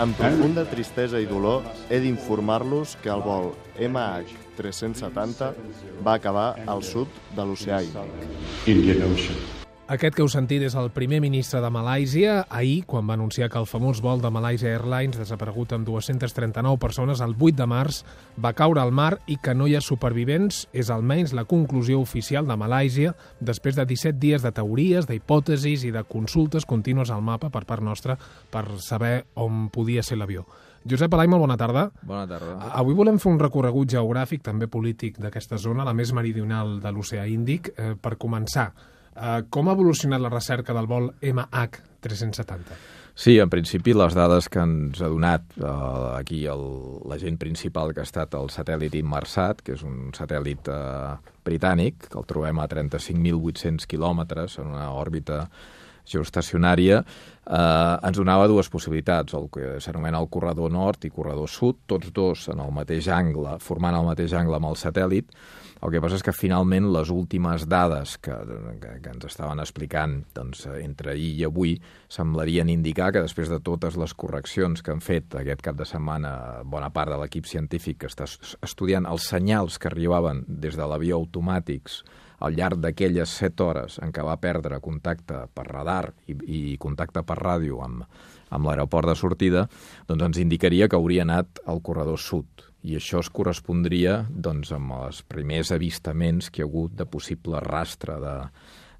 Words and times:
Amb 0.00 0.16
profunda 0.16 0.64
tristesa 0.64 1.20
i 1.20 1.26
dolor, 1.28 1.66
he 1.90 2.00
d'informar-los 2.00 2.96
que 3.04 3.12
el 3.12 3.20
vol 3.26 3.52
MH370 3.76 5.52
va 6.06 6.16
acabar 6.16 6.50
al 6.66 6.84
sud 6.86 7.22
de 7.36 7.44
l'oceà 7.44 7.82
Ocean. 9.12 9.59
Aquest 9.90 10.14
que 10.14 10.22
heu 10.22 10.28
sentit 10.30 10.62
és 10.62 10.76
el 10.78 10.92
primer 10.94 11.18
ministre 11.18 11.58
de 11.58 11.66
Malàisia 11.74 12.44
ahir, 12.46 12.84
quan 12.86 13.08
va 13.10 13.16
anunciar 13.16 13.48
que 13.50 13.58
el 13.58 13.64
famós 13.66 13.98
vol 13.98 14.20
de 14.22 14.30
Malaysia 14.30 14.70
Airlines, 14.70 15.16
desaparegut 15.18 15.72
amb 15.74 15.88
239 15.88 16.78
persones 16.78 17.18
el 17.24 17.32
8 17.34 17.56
de 17.58 17.66
març, 17.66 17.98
va 18.38 18.52
caure 18.54 18.78
al 18.78 18.92
mar 18.94 19.16
i 19.26 19.34
que 19.42 19.50
no 19.50 19.66
hi 19.66 19.74
ha 19.74 19.80
supervivents 19.82 20.60
és 20.70 20.92
almenys 20.94 21.34
la 21.34 21.42
conclusió 21.42 21.98
oficial 21.98 22.46
de 22.46 22.54
Malàisia 22.54 23.16
després 23.40 23.74
de 23.80 23.88
17 23.90 24.14
dies 24.22 24.46
de 24.46 24.52
teories, 24.54 25.08
d'hipòtesis 25.10 25.88
i 25.88 25.90
de 25.90 26.04
consultes 26.06 26.68
contínues 26.70 27.10
al 27.10 27.26
mapa 27.26 27.50
per 27.50 27.64
part 27.66 27.82
nostra 27.82 28.14
per 28.54 28.62
saber 28.78 29.24
on 29.34 29.72
podia 29.74 30.06
ser 30.06 30.20
l'avió. 30.22 30.46
Josep 30.86 31.18
Alai, 31.18 31.26
molt 31.26 31.42
bona 31.48 31.58
tarda. 31.58 31.88
Bona 32.06 32.30
tarda. 32.30 32.70
Avui 32.78 32.94
volem 32.94 33.18
fer 33.18 33.34
un 33.34 33.42
recorregut 33.42 33.90
geogràfic, 33.90 34.46
també 34.46 34.70
polític, 34.70 35.18
d'aquesta 35.18 35.58
zona, 35.58 35.82
la 35.82 35.98
més 35.98 36.14
meridional 36.14 36.78
de 36.78 36.94
l'oceà 36.94 37.26
Índic. 37.26 37.74
Eh, 37.74 37.92
per 37.98 38.14
començar, 38.22 38.70
eh, 39.20 39.42
com 39.50 39.68
ha 39.68 39.76
evolucionat 39.76 40.22
la 40.22 40.32
recerca 40.32 40.74
del 40.76 40.88
vol 40.90 41.12
MH370? 41.20 42.80
Sí, 43.20 43.34
en 43.42 43.50
principi 43.52 43.92
les 43.92 44.14
dades 44.16 44.46
que 44.48 44.62
ens 44.64 45.00
ha 45.02 45.08
donat 45.12 45.44
eh, 45.58 45.66
aquí 46.16 46.44
l'agent 46.48 47.36
principal 47.40 47.92
que 47.92 48.00
ha 48.00 48.08
estat 48.08 48.32
el 48.38 48.48
satèl·lit 48.48 48.96
Inmarsat, 48.96 49.60
que 49.66 49.74
és 49.76 49.82
un 49.84 50.14
satèl·lit 50.16 50.70
eh, 50.72 51.34
britànic, 51.44 52.08
que 52.08 52.16
el 52.20 52.28
trobem 52.30 52.62
a 52.62 52.68
35.800 52.70 53.88
quilòmetres 53.90 54.56
en 54.62 54.72
una 54.72 54.88
òrbita 54.96 55.42
geoestacionària, 56.10 57.00
eh, 57.00 58.08
ens 58.08 58.18
donava 58.18 58.48
dues 58.50 58.70
possibilitats, 58.72 59.34
el 59.34 59.48
que 59.52 59.78
s'anomena 59.80 60.20
el 60.20 60.28
corredor 60.28 60.72
nord 60.72 61.06
i 61.06 61.10
corredor 61.14 61.48
sud, 61.48 61.84
tots 61.86 62.12
dos 62.12 62.48
en 62.52 62.60
el 62.60 62.74
mateix 62.74 63.08
angle, 63.08 63.58
formant 63.60 63.96
el 63.96 64.06
mateix 64.06 64.34
angle 64.34 64.58
amb 64.60 64.70
el 64.72 64.78
satèl·lit. 64.78 65.34
El 65.80 65.94
que 65.94 66.00
passa 66.04 66.18
és 66.18 66.24
que 66.24 66.34
finalment 66.36 66.90
les 66.92 67.08
últimes 67.08 67.64
dades 67.64 68.18
que, 68.20 68.34
que, 68.82 68.90
que 69.00 69.12
ens 69.14 69.24
estaven 69.30 69.62
explicant 69.62 70.18
doncs, 70.36 70.66
entre 70.76 71.14
ahir 71.14 71.30
i 71.38 71.46
avui 71.48 71.72
semblarien 72.12 72.68
indicar 72.68 73.08
que 73.14 73.22
després 73.24 73.48
de 73.48 73.62
totes 73.64 73.96
les 73.96 74.12
correccions 74.12 74.84
que 74.84 74.92
han 74.92 75.00
fet 75.00 75.38
aquest 75.40 75.64
cap 75.64 75.78
de 75.80 75.88
setmana 75.88 76.34
bona 76.68 76.90
part 76.92 77.14
de 77.14 77.16
l'equip 77.22 77.48
científic 77.48 78.02
que 78.02 78.10
està 78.12 78.28
estudiant 78.28 79.08
els 79.08 79.30
senyals 79.32 79.80
que 79.80 79.88
arribaven 79.88 80.44
des 80.46 80.76
de 80.76 80.84
l'avió 80.84 81.16
automàtics 81.16 82.02
al 82.40 82.56
llarg 82.56 82.80
d'aquelles 82.80 83.36
set 83.42 83.60
hores 83.60 83.98
en 84.02 84.12
què 84.12 84.24
va 84.24 84.38
perdre 84.40 84.80
contacte 84.80 85.44
per 85.54 85.66
radar 85.68 86.12
i, 86.26 86.34
i 86.34 86.60
contacte 86.80 87.22
per 87.26 87.36
ràdio 87.40 87.82
amb, 87.84 88.04
amb 88.50 88.66
l'aeroport 88.66 89.10
de 89.10 89.16
sortida, 89.18 89.66
doncs 90.08 90.26
ens 90.30 90.42
indicaria 90.42 90.88
que 90.88 90.98
hauria 90.98 91.24
anat 91.26 91.62
al 91.66 91.82
corredor 91.84 92.18
sud. 92.18 92.66
I 92.82 92.96
això 92.96 93.20
es 93.20 93.28
correspondria 93.28 94.22
doncs, 94.30 94.72
amb 94.72 94.94
els 94.96 95.20
primers 95.28 95.70
avistaments 95.76 96.48
que 96.48 96.62
hi 96.62 96.64
ha 96.64 96.70
hagut 96.70 96.96
de 96.96 97.06
possible 97.06 97.60
rastre 97.60 98.16
de, 98.22 98.36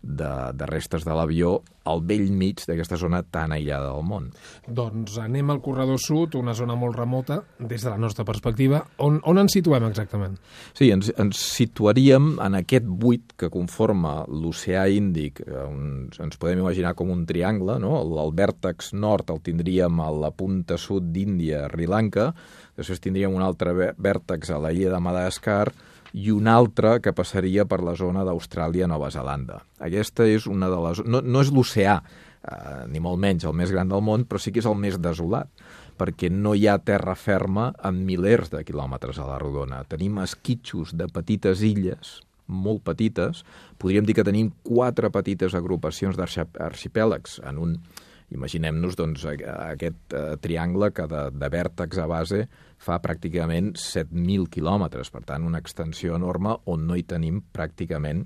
de, 0.02 0.30
de 0.56 0.66
restes 0.66 1.04
de 1.04 1.14
l'avió 1.14 1.60
al 1.90 2.02
vell 2.06 2.28
mig 2.36 2.62
d'aquesta 2.68 2.98
zona 3.00 3.22
tan 3.24 3.52
aïllada 3.54 3.90
del 3.92 4.04
món. 4.06 4.28
Doncs 4.68 5.16
anem 5.20 5.50
al 5.52 5.60
corredor 5.64 5.98
sud, 6.00 6.36
una 6.38 6.54
zona 6.56 6.76
molt 6.78 6.96
remota, 6.98 7.40
des 7.58 7.84
de 7.84 7.90
la 7.90 7.98
nostra 8.00 8.24
perspectiva. 8.28 8.82
On, 9.04 9.18
on 9.28 9.40
ens 9.42 9.56
situem 9.56 9.86
exactament? 9.88 10.36
Sí, 10.76 10.90
ens, 10.94 11.10
ens 11.20 11.40
situaríem 11.56 12.34
en 12.44 12.58
aquest 12.60 12.86
buit 12.86 13.34
que 13.40 13.50
conforma 13.52 14.20
l'oceà 14.28 14.86
Índic, 14.92 15.42
on 15.64 16.08
ens 16.10 16.40
podem 16.40 16.62
imaginar 16.62 16.94
com 16.98 17.12
un 17.12 17.24
triangle, 17.28 17.78
no? 17.82 17.96
el, 18.00 18.34
vèrtex 18.36 18.92
nord 18.94 19.32
el 19.32 19.40
tindríem 19.44 20.00
a 20.04 20.10
la 20.14 20.32
punta 20.36 20.78
sud 20.80 21.10
d'Índia, 21.14 21.66
Sri 21.72 21.88
Lanka, 21.90 22.30
després 22.78 23.02
tindríem 23.02 23.34
un 23.34 23.44
altre 23.44 23.92
vèrtex 23.96 24.52
a 24.52 24.60
la 24.62 24.72
illa 24.76 24.94
de 24.94 25.02
Madagascar, 25.02 25.70
i 26.12 26.30
un 26.34 26.48
altre 26.50 26.98
que 27.04 27.14
passaria 27.16 27.66
per 27.68 27.80
la 27.86 27.94
zona 27.98 28.24
d'Austràlia-Nova 28.26 29.10
Zelanda. 29.14 29.60
Aquesta 29.78 30.26
és 30.26 30.48
una 30.50 30.70
de 30.72 30.80
les... 30.86 31.04
No, 31.06 31.22
no 31.22 31.44
és 31.44 31.52
l'oceà, 31.54 32.00
eh, 32.00 32.80
ni 32.90 33.02
molt 33.02 33.20
menys 33.22 33.46
el 33.46 33.56
més 33.56 33.72
gran 33.74 33.90
del 33.90 34.02
món, 34.04 34.26
però 34.26 34.40
sí 34.42 34.52
que 34.52 34.62
és 34.62 34.68
el 34.70 34.78
més 34.80 34.98
desolat, 35.02 35.50
perquè 36.00 36.30
no 36.32 36.54
hi 36.56 36.66
ha 36.66 36.78
terra 36.80 37.14
ferma 37.14 37.70
en 37.84 38.02
milers 38.06 38.50
de 38.52 38.64
quilòmetres 38.64 39.20
a 39.20 39.28
la 39.28 39.38
rodona. 39.42 39.84
Tenim 39.88 40.18
esquitxos 40.22 40.94
de 40.96 41.10
petites 41.12 41.62
illes, 41.66 42.20
molt 42.50 42.82
petites, 42.86 43.44
podríem 43.78 44.06
dir 44.08 44.16
que 44.18 44.26
tenim 44.26 44.50
quatre 44.66 45.10
petites 45.14 45.54
agrupacions 45.54 46.18
d'arxipèlegs 46.18 47.38
en 47.46 47.60
un, 47.62 47.76
imaginem-nos 48.34 48.96
doncs, 48.98 49.26
aquest 49.28 50.16
eh, 50.16 50.34
triangle 50.42 50.90
que 50.96 51.06
de, 51.10 51.28
de 51.36 51.52
vèrtex 51.52 52.00
a 52.02 52.08
base 52.10 52.44
fa 52.80 52.96
pràcticament 53.04 53.74
7.000 53.76 54.48
quilòmetres, 54.52 55.10
per 55.12 55.22
tant, 55.28 55.44
una 55.44 55.60
extensió 55.60 56.16
enorme 56.16 56.54
on 56.72 56.86
no 56.88 56.96
hi 56.96 57.04
tenim 57.08 57.42
pràcticament, 57.52 58.22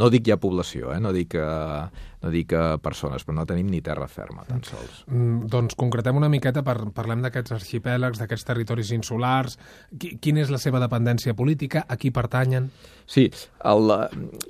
no 0.00 0.08
dic 0.12 0.30
ja 0.30 0.38
població, 0.40 0.94
eh? 0.94 1.00
no, 1.04 1.12
dic, 1.12 1.36
uh, 1.36 1.84
no 2.24 2.32
dic 2.32 2.54
uh, 2.56 2.78
persones, 2.80 3.26
però 3.26 3.36
no 3.36 3.46
tenim 3.48 3.68
ni 3.68 3.82
terra 3.84 4.08
ferma, 4.08 4.46
tan 4.48 4.64
sols. 4.64 5.02
Mm, 5.10 5.50
doncs 5.52 5.76
concretem 5.80 6.16
una 6.16 6.30
miqueta, 6.32 6.64
per, 6.64 6.78
parlem 6.96 7.26
d'aquests 7.26 7.58
arxipèlegs, 7.58 8.22
d'aquests 8.22 8.48
territoris 8.48 8.94
insulars, 8.96 9.58
qui, 9.92 10.14
quina 10.22 10.40
és 10.46 10.52
la 10.52 10.62
seva 10.62 10.80
dependència 10.80 11.36
política, 11.36 11.84
a 11.84 12.00
qui 12.00 12.12
pertanyen? 12.14 12.70
Sí, 13.10 13.26
el, 13.66 13.92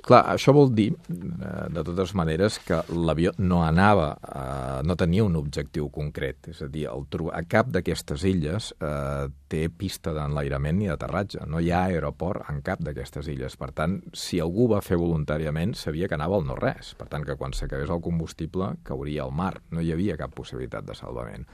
clar, 0.05 0.21
això 0.35 0.53
vol 0.53 0.71
dir, 0.77 0.91
eh, 0.93 1.67
de 1.73 1.83
totes 1.83 2.15
maneres, 2.15 2.59
que 2.63 2.77
l'avió 2.93 3.33
no 3.41 3.63
anava, 3.65 4.13
eh, 4.21 4.79
no 4.85 4.95
tenia 4.95 5.25
un 5.25 5.35
objectiu 5.39 5.89
concret, 5.89 6.53
és 6.53 6.61
a 6.61 6.69
dir, 6.69 6.87
el, 6.93 7.07
a 7.33 7.41
cap 7.49 7.71
d'aquestes 7.73 8.23
illes 8.29 8.71
eh, 8.79 9.27
té 9.51 9.65
pista 9.69 10.13
d'enlairament 10.15 10.79
ni 10.79 10.89
d'aterratge. 10.89 11.43
No 11.51 11.59
hi 11.59 11.71
ha 11.71 11.83
aeroport 11.89 12.47
en 12.51 12.61
cap 12.65 12.81
d'aquestes 12.83 13.27
illes. 13.33 13.57
Per 13.59 13.71
tant, 13.75 13.99
si 14.15 14.39
algú 14.39 14.69
va 14.71 14.81
fer 14.85 14.99
voluntàriament, 15.01 15.75
sabia 15.75 16.07
que 16.07 16.17
anava 16.17 16.39
al 16.39 16.47
no-res. 16.47 16.93
Per 16.99 17.09
tant, 17.11 17.27
que 17.27 17.37
quan 17.39 17.55
s'acabés 17.57 17.91
el 17.91 18.03
combustible, 18.03 18.75
cauria 18.87 19.25
al 19.27 19.35
mar. 19.35 19.57
No 19.71 19.83
hi 19.83 19.91
havia 19.93 20.19
cap 20.19 20.35
possibilitat 20.37 20.87
de 20.87 20.95
salvament. 20.97 21.47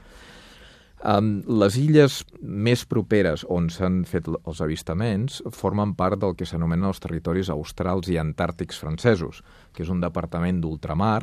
Um, 0.98 1.44
les 1.46 1.76
illes 1.78 2.24
més 2.42 2.82
properes 2.90 3.44
on 3.54 3.68
s'han 3.70 4.00
fet 4.10 4.26
els 4.34 4.62
avistaments 4.64 5.36
formen 5.54 5.92
part 5.94 6.18
del 6.18 6.34
que 6.34 6.46
s'anomenen 6.48 6.88
els 6.88 6.98
territoris 6.98 7.52
australs 7.54 8.10
i 8.10 8.18
antàrtics 8.18 8.80
francesos, 8.82 9.44
que 9.70 9.84
és 9.84 9.92
un 9.94 10.02
departament 10.02 10.58
d'ultramar 10.64 11.20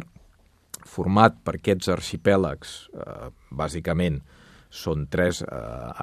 format 0.88 1.36
per 1.44 1.58
aquests 1.58 1.92
arxipèlegs, 1.92 2.76
eh, 2.94 3.30
bàsicament, 3.52 4.22
són 4.76 5.08
tres 5.12 5.42
eh, 5.46 5.48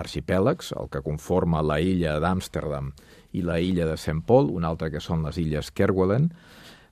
arxipèlegs, 0.01 0.73
el 0.81 0.89
que 0.93 1.05
conforma 1.05 1.63
la 1.65 1.79
illa 1.81 2.19
d'Amsterdam 2.23 2.93
i 3.37 3.45
la 3.45 3.59
illa 3.61 3.87
de 3.89 3.99
St. 3.99 4.23
Paul, 4.27 4.51
un 4.53 4.65
altre 4.69 4.91
que 4.93 5.01
són 5.01 5.25
les 5.27 5.39
illes 5.41 5.71
Kerguelen, 5.77 6.31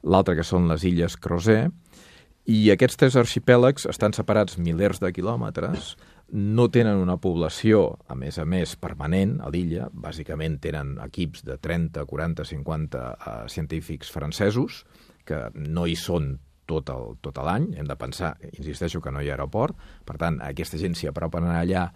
l'altre 0.04 0.36
que 0.38 0.46
són 0.46 0.68
les 0.70 0.84
illes 0.88 1.16
Crozet, 1.20 1.72
i 2.50 2.70
aquests 2.72 2.96
tres 2.98 3.16
arxipèlegs 3.20 3.84
estan 3.90 4.14
separats 4.16 4.56
milers 4.58 4.98
de 5.02 5.12
quilòmetres, 5.14 5.94
no 6.32 6.68
tenen 6.72 6.98
una 7.02 7.18
població, 7.20 7.98
a 8.08 8.16
més 8.18 8.38
a 8.38 8.46
més, 8.48 8.76
permanent 8.80 9.36
a 9.44 9.50
l'illa, 9.52 9.88
bàsicament 9.92 10.56
tenen 10.62 10.96
equips 11.04 11.44
de 11.46 11.58
30, 11.58 12.06
40, 12.06 12.46
50 12.46 13.02
uh, 13.02 13.34
científics 13.50 14.10
francesos, 14.14 14.84
que 15.26 15.48
no 15.54 15.86
hi 15.86 15.96
són 15.98 16.38
tot 16.70 16.92
el, 16.94 17.16
tot 17.24 17.40
l'any, 17.42 17.70
hem 17.78 17.88
de 17.88 17.96
pensar, 17.98 18.34
insisteixo, 18.52 19.02
que 19.02 19.12
no 19.14 19.22
hi 19.22 19.30
ha 19.30 19.34
aeroport, 19.34 19.78
per 20.06 20.16
tant, 20.20 20.38
aquesta 20.46 20.78
gent 20.80 20.94
s'hi 20.98 21.10
apropen 21.10 21.48
allà 21.50 21.88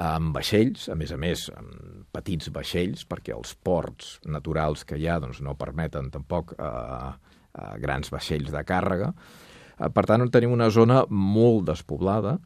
amb 0.00 0.32
vaixells, 0.36 0.88
a 0.92 0.96
més 0.98 1.12
a 1.12 1.18
més, 1.20 1.46
amb 1.56 2.06
petits 2.16 2.48
vaixells, 2.54 3.04
perquè 3.08 3.34
els 3.36 3.54
ports 3.64 4.16
naturals 4.24 4.86
que 4.88 4.98
hi 5.00 5.08
ha 5.08 5.18
doncs, 5.22 5.42
no 5.44 5.58
permeten 5.60 6.10
tampoc 6.14 6.56
eh, 6.56 6.64
eh, 6.64 7.74
grans 7.82 8.12
vaixells 8.12 8.52
de 8.54 8.64
càrrega. 8.68 9.12
Eh, 9.12 9.90
per 9.92 10.06
tant, 10.08 10.24
tenim 10.32 10.54
una 10.56 10.70
zona 10.72 11.02
molt 11.10 11.68
despoblada 11.68 12.38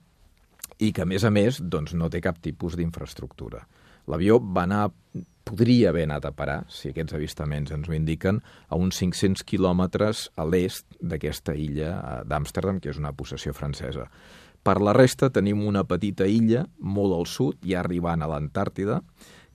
i 0.82 0.92
que, 0.92 1.06
a 1.06 1.08
més 1.08 1.24
a 1.24 1.32
més, 1.32 1.62
doncs, 1.62 1.94
no 1.94 2.10
té 2.12 2.20
cap 2.24 2.42
tipus 2.42 2.76
d'infraestructura. 2.76 3.62
L'avió 4.10 4.38
va 4.40 4.66
anar 4.66 4.84
podria 5.46 5.92
haver 5.92 6.04
anat 6.08 6.26
a 6.26 6.32
parar, 6.34 6.64
si 6.68 6.90
aquests 6.90 7.14
avistaments 7.14 7.70
ens 7.74 7.88
ho 7.88 7.94
indiquen, 7.94 8.40
a 8.68 8.78
uns 8.80 8.98
500 8.98 9.46
quilòmetres 9.46 10.26
a 10.34 10.44
l'est 10.48 10.98
d'aquesta 10.98 11.54
illa 11.54 12.22
d'Amsterdam, 12.26 12.80
que 12.82 12.90
és 12.90 12.98
una 12.98 13.14
possessió 13.14 13.54
francesa. 13.54 14.08
Per 14.66 14.80
la 14.82 14.92
resta 14.96 15.30
tenim 15.30 15.62
una 15.62 15.84
petita 15.86 16.26
illa 16.26 16.64
molt 16.82 17.14
al 17.14 17.28
sud, 17.30 17.60
ja 17.62 17.80
arribant 17.84 18.24
a 18.24 18.30
l'Antàrtida, 18.32 18.98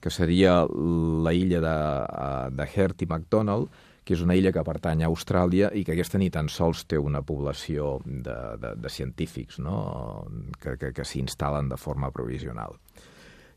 que 0.00 0.10
seria 0.10 0.62
la 0.64 1.32
illa 1.36 1.60
de, 1.60 1.76
eh, 1.76 2.50
de 2.56 2.68
Hert 2.74 3.04
i 3.04 3.06
McDonald, 3.06 3.68
que 4.02 4.16
és 4.16 4.22
una 4.24 4.34
illa 4.34 4.50
que 4.50 4.64
pertany 4.66 5.04
a 5.04 5.10
Austràlia 5.12 5.70
i 5.78 5.84
que 5.84 5.92
aquesta 5.94 6.18
ni 6.18 6.30
tan 6.34 6.48
sols 6.50 6.86
té 6.90 6.98
una 6.98 7.20
població 7.22 8.00
de, 8.04 8.34
de, 8.58 8.72
de 8.82 8.90
científics 8.90 9.60
no? 9.62 9.76
que, 10.58 10.74
que, 10.80 10.90
que 10.96 11.04
s'hi 11.06 11.20
instal·len 11.22 11.68
de 11.70 11.78
forma 11.78 12.10
provisional. 12.10 12.74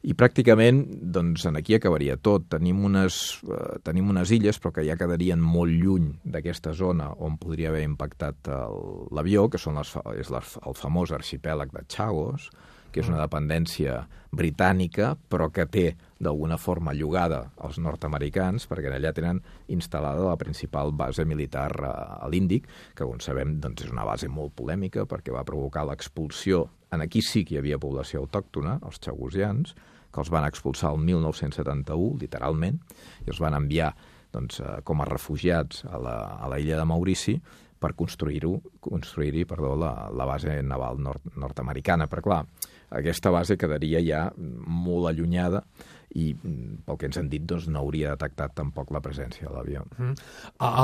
I 0.05 0.13
pràcticament, 0.13 0.83
doncs, 1.15 1.47
en 1.49 1.57
aquí 1.57 1.73
acabaria 1.73 2.13
tot. 2.21 2.43
Tenim 2.53 2.83
unes, 2.85 3.39
eh, 3.49 3.79
tenim 3.81 4.11
unes 4.13 4.29
illes, 4.35 4.59
però 4.61 4.71
que 4.75 4.85
ja 4.85 4.97
quedarien 4.99 5.41
molt 5.41 5.73
lluny 5.73 6.11
d'aquesta 6.23 6.75
zona 6.77 7.09
on 7.17 7.39
podria 7.41 7.71
haver 7.71 7.81
impactat 7.87 8.51
l'avió, 9.11 9.49
que 9.49 9.57
són 9.57 9.79
les, 9.81 9.95
és 10.13 10.29
les, 10.29 10.57
el 10.61 10.77
famós 10.77 11.11
arxipèlag 11.11 11.73
de 11.73 11.81
Chagos, 11.89 12.51
que 12.91 13.01
és 13.01 13.09
una 13.09 13.19
dependència 13.19 14.05
britànica, 14.31 15.15
però 15.27 15.49
que 15.51 15.65
té 15.67 15.97
d'alguna 16.21 16.55
forma 16.61 16.93
llogada 16.95 17.41
als 17.57 17.75
nord-americans, 17.81 18.69
perquè 18.69 18.93
allà 18.93 19.11
tenen 19.11 19.41
instal·lada 19.67 20.29
la 20.29 20.37
principal 20.39 20.93
base 20.95 21.25
militar 21.25 21.71
eh, 21.81 21.89
a 22.21 22.29
l'Índic, 22.29 22.69
que, 22.93 23.03
com 23.03 23.19
sabem, 23.19 23.57
doncs, 23.59 23.87
és 23.87 23.91
una 23.91 24.05
base 24.05 24.29
molt 24.29 24.53
polèmica 24.55 25.03
perquè 25.09 25.33
va 25.33 25.43
provocar 25.43 25.83
l'expulsió, 25.89 26.67
en 26.93 27.01
aquí 27.01 27.25
sí 27.25 27.43
que 27.43 27.57
hi 27.57 27.59
havia 27.63 27.81
població 27.81 28.21
autòctona, 28.21 28.77
els 28.85 29.01
xagusians, 29.03 29.73
que 30.15 30.23
els 30.23 30.31
van 30.31 30.47
expulsar 30.47 30.93
el 30.95 31.01
1971, 31.03 32.15
literalment, 32.23 32.79
i 33.25 33.33
els 33.33 33.41
van 33.43 33.57
enviar 33.57 33.91
doncs, 34.31 34.61
eh, 34.63 34.79
com 34.87 35.03
a 35.03 35.09
refugiats 35.09 35.83
a 35.91 35.99
la, 35.99 36.15
a 36.39 36.47
de 36.79 36.87
Maurici 36.87 37.35
per 37.79 37.91
construir-hi 37.99 38.53
construir 38.81 39.43
perdó, 39.45 39.75
la, 39.75 39.91
la 40.15 40.25
base 40.25 40.61
naval 40.63 41.01
nord, 41.03 41.35
nord-americana. 41.35 42.07
Però, 42.07 42.23
clar, 42.23 42.41
aquesta 42.95 43.31
base 43.33 43.57
quedaria 43.59 44.01
ja 44.03 44.29
molt 44.37 45.09
allunyada 45.11 45.65
i 46.15 46.29
pel 46.35 46.97
que 46.99 47.09
ens 47.09 47.17
han 47.19 47.27
dit 47.31 47.43
doncs, 47.43 47.67
no 47.67 47.81
hauria 47.81 48.13
detectat 48.13 48.53
tampoc 48.55 48.91
la 48.95 49.01
presència 49.03 49.49
de 49.49 49.51
l'avió. 49.51 49.81
Mm. 49.97 50.13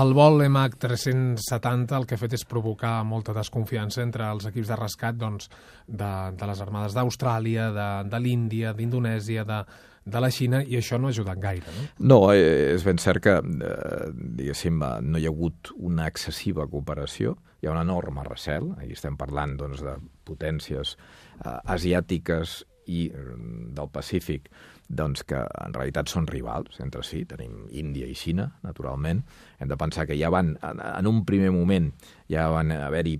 El 0.01 0.11
vol 0.17 0.43
MH370 0.43 1.95
el 1.95 2.07
que 2.07 2.17
ha 2.17 2.21
fet 2.21 2.35
és 2.35 2.43
provocar 2.47 2.97
molta 3.07 3.35
desconfiança 3.37 4.03
entre 4.03 4.27
els 4.27 4.49
equips 4.49 4.73
de 4.73 4.79
rescat 4.79 5.15
doncs, 5.21 5.47
de, 5.87 6.11
de 6.35 6.51
les 6.51 6.65
armades 6.65 6.97
d'Austràlia, 6.97 7.69
de, 7.77 7.87
de 8.11 8.21
l'Índia, 8.25 8.75
d'Indonèsia, 8.75 9.47
de, 9.47 9.61
de 10.05 10.21
la 10.21 10.31
Xina, 10.33 10.61
i 10.65 10.77
això 10.79 10.97
no 10.97 11.09
ha 11.09 11.13
ajudat 11.13 11.39
gaire, 11.41 11.73
no? 11.75 11.85
No, 12.13 12.19
eh, 12.33 12.73
és 12.73 12.83
ben 12.85 12.97
cert 13.01 13.21
que, 13.23 13.37
eh, 13.37 14.09
diguéssim, 14.39 14.81
no 15.05 15.19
hi 15.19 15.27
ha 15.27 15.33
hagut 15.33 15.71
una 15.77 16.07
excessiva 16.09 16.67
cooperació, 16.67 17.35
hi 17.61 17.67
ha 17.67 17.75
un 17.75 17.81
enorme 17.81 18.23
recel, 18.25 18.71
ahir 18.79 18.97
estem 18.97 19.17
parlant 19.17 19.57
doncs, 19.59 19.83
de 19.85 19.95
potències 20.25 20.95
eh, 20.97 21.57
asiàtiques 21.75 22.63
i 22.87 23.09
mm, 23.13 23.73
del 23.77 23.91
Pacífic 23.93 24.49
doncs 24.91 25.23
que 25.27 25.39
en 25.39 25.73
realitat 25.75 26.11
són 26.11 26.27
rivals 26.27 26.79
entre 26.83 27.03
si, 27.07 27.23
tenim 27.29 27.67
Índia 27.79 28.07
i 28.09 28.15
Xina, 28.17 28.47
naturalment. 28.65 29.21
Hem 29.61 29.69
de 29.71 29.77
pensar 29.79 30.05
que 30.09 30.17
ja 30.19 30.31
van, 30.33 30.53
en 30.61 31.07
un 31.09 31.21
primer 31.27 31.51
moment, 31.55 31.91
ja 32.31 32.47
van 32.51 32.73
haver-hi 32.75 33.15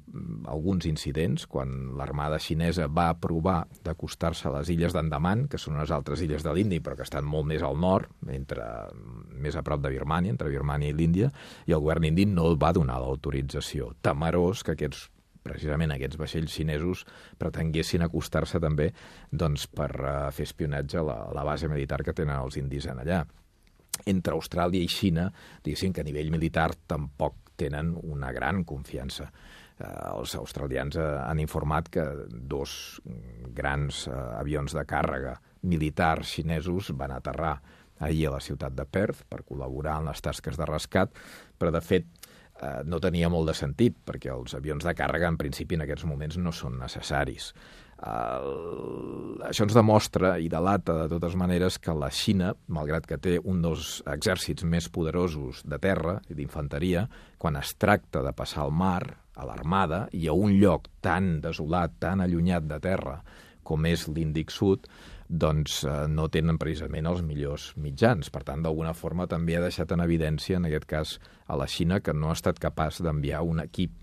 alguns 0.51 0.88
incidents, 0.89 1.47
quan 1.51 1.94
l'armada 2.00 2.39
xinesa 2.41 2.89
va 2.91 3.09
provar 3.21 3.62
d'acostar-se 3.85 4.50
a 4.50 4.56
les 4.57 4.71
illes 4.73 4.95
d'Andaman, 4.95 5.47
que 5.51 5.59
són 5.62 5.79
unes 5.79 5.94
altres 5.95 6.23
illes 6.25 6.44
de 6.44 6.56
l'Índia, 6.56 6.83
però 6.83 6.97
que 7.00 7.07
estan 7.07 7.27
molt 7.27 7.47
més 7.51 7.63
al 7.63 7.79
nord, 7.79 8.12
entre, 8.27 8.68
més 9.31 9.56
a 9.56 9.63
prop 9.65 9.83
de 9.83 9.94
Birmània, 9.94 10.35
entre 10.35 10.51
Birmània 10.51 10.91
i 10.91 10.97
l'Índia, 10.97 11.31
i 11.68 11.75
el 11.75 11.83
govern 11.83 12.12
indi 12.12 12.27
no 12.27 12.51
va 12.59 12.73
donar 12.75 13.00
l'autorització, 13.01 13.94
temerós 14.03 14.65
que 14.65 14.75
aquests 14.75 15.09
precisament 15.43 15.93
aquests 15.95 16.19
vaixells 16.19 16.53
xinesos 16.53 17.03
pretenguessin 17.41 18.05
acostar-se 18.05 18.61
també 18.63 18.91
doncs, 19.31 19.67
per 19.67 19.91
uh, 19.99 20.15
fer 20.35 20.47
espionatge 20.49 20.99
a 21.01 21.05
la, 21.07 21.17
a 21.29 21.35
la 21.38 21.45
base 21.47 21.69
militar 21.71 22.01
que 22.05 22.15
tenen 22.17 22.38
els 22.38 22.57
indis 22.61 22.88
en 22.91 23.01
allà. 23.03 23.23
Entre 24.07 24.33
Austràlia 24.33 24.81
i 24.81 24.89
Xina, 24.89 25.27
diguéssim 25.63 25.93
que 25.93 26.01
a 26.01 26.07
nivell 26.07 26.31
militar 26.33 26.71
tampoc 26.88 27.51
tenen 27.59 27.93
una 28.01 28.31
gran 28.33 28.63
confiança. 28.65 29.29
Uh, 29.81 30.17
els 30.17 30.35
australians 30.38 30.97
uh, 30.97 31.23
han 31.25 31.41
informat 31.41 31.89
que 31.89 32.05
dos 32.31 33.01
grans 33.57 34.05
uh, 34.07 34.39
avions 34.39 34.73
de 34.77 34.85
càrrega 34.87 35.35
militars 35.61 36.35
xinesos 36.37 36.91
van 36.97 37.13
aterrar 37.15 37.55
ahir 38.01 38.27
a 38.27 38.35
la 38.35 38.41
ciutat 38.41 38.73
de 38.73 38.85
Perth 38.89 39.25
per 39.29 39.44
col·laborar 39.45 39.99
en 40.01 40.09
les 40.09 40.21
tasques 40.21 40.57
de 40.57 40.65
rescat, 40.65 41.13
però 41.57 41.73
de 41.73 41.81
fet 41.85 42.07
eh, 42.61 42.81
no 42.85 43.01
tenia 43.03 43.29
molt 43.29 43.49
de 43.49 43.55
sentit, 43.57 43.97
perquè 44.05 44.31
els 44.33 44.55
avions 44.57 44.85
de 44.85 44.93
càrrega, 44.97 45.29
en 45.29 45.39
principi, 45.41 45.77
en 45.77 45.85
aquests 45.85 46.05
moments 46.09 46.37
no 46.37 46.53
són 46.55 46.77
necessaris. 46.81 47.51
El... 48.01 49.41
Això 49.45 49.67
ens 49.67 49.75
demostra 49.77 50.33
i 50.41 50.47
delata 50.49 50.95
de 51.03 51.09
totes 51.11 51.35
maneres 51.37 51.77
que 51.81 51.93
la 51.93 52.09
Xina, 52.13 52.53
malgrat 52.73 53.05
que 53.09 53.19
té 53.21 53.37
un 53.37 53.61
dels 53.61 53.99
exèrcits 54.09 54.65
més 54.65 54.89
poderosos 54.89 55.61
de 55.69 55.77
terra 55.81 56.17
i 56.29 56.37
d'infanteria, 56.37 57.05
quan 57.37 57.59
es 57.61 57.75
tracta 57.77 58.23
de 58.25 58.33
passar 58.33 58.65
el 58.65 58.73
mar 58.73 59.03
a 59.35 59.45
l'armada 59.47 60.07
i 60.17 60.27
a 60.27 60.33
un 60.33 60.57
lloc 60.61 60.89
tan 61.01 61.39
desolat, 61.41 61.97
tan 62.01 62.21
allunyat 62.21 62.65
de 62.69 62.81
terra 62.81 63.21
com 63.63 63.85
és 63.85 64.07
l'Índic 64.09 64.51
Sud, 64.51 64.87
doncs 65.31 65.81
eh, 65.88 65.94
no 66.12 66.28
tenen 66.28 66.60
precisament 66.60 67.07
els 67.07 67.24
millors 67.24 67.72
mitjans. 67.80 68.30
Per 68.33 68.44
tant, 68.48 68.63
d'alguna 68.63 68.94
forma 68.98 69.30
també 69.31 69.56
ha 69.56 69.63
deixat 69.63 69.94
en 69.95 70.04
evidència, 70.04 70.60
en 70.60 70.68
aquest 70.68 70.88
cas, 70.89 71.16
a 71.48 71.57
la 71.60 71.69
Xina, 71.72 72.01
que 72.04 72.13
no 72.13 72.30
ha 72.30 72.38
estat 72.38 72.60
capaç 72.60 73.00
d'enviar 73.06 73.42
un 73.48 73.63
equip 73.63 73.95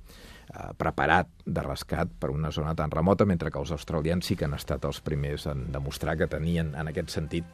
eh, 0.48 0.68
preparat 0.76 1.30
de 1.44 1.64
rescat 1.64 2.10
per 2.20 2.30
una 2.30 2.52
zona 2.52 2.74
tan 2.74 2.90
remota, 2.90 3.26
mentre 3.28 3.50
que 3.50 3.60
els 3.60 3.72
australians 3.72 4.26
sí 4.26 4.36
que 4.36 4.46
han 4.48 4.56
estat 4.56 4.84
els 4.84 5.00
primers 5.00 5.46
en 5.46 5.66
demostrar 5.72 6.16
que 6.18 6.28
tenien, 6.28 6.74
en 6.74 6.92
aquest 6.92 7.14
sentit, 7.14 7.48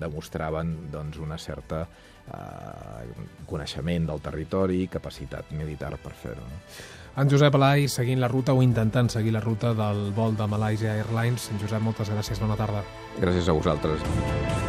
demostraven 0.00 0.90
doncs, 0.92 1.18
una 1.18 1.38
certa 1.38 1.82
eh, 1.84 3.26
coneixement 3.46 4.08
del 4.08 4.22
territori 4.24 4.84
i 4.84 4.92
capacitat 4.92 5.52
militar 5.52 5.94
per 6.02 6.14
fer-ho. 6.14 6.46
No? 6.46 6.62
En 7.18 7.26
Josep 7.26 7.56
Alai, 7.58 7.88
seguint 7.90 8.20
la 8.22 8.28
ruta 8.30 8.54
o 8.54 8.62
intentant 8.62 9.08
seguir 9.10 9.32
la 9.34 9.42
ruta 9.42 9.72
del 9.74 10.12
vol 10.14 10.38
de 10.38 10.46
Malaysia 10.46 10.94
Airlines. 11.00 11.48
En 11.50 11.58
Josep, 11.58 11.82
moltes 11.82 12.14
gràcies, 12.14 12.38
bona 12.38 12.54
tarda. 12.60 12.84
Gràcies 13.18 13.50
a 13.50 13.58
vosaltres. 13.58 14.67